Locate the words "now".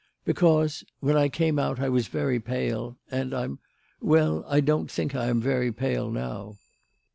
6.09-6.57